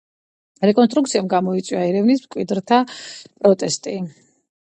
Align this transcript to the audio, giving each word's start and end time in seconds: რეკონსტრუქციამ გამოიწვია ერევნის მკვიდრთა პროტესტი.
რეკონსტრუქციამ 0.67 1.27
გამოიწვია 1.33 1.83
ერევნის 1.89 2.23
მკვიდრთა 2.25 2.79
პროტესტი. 3.45 3.97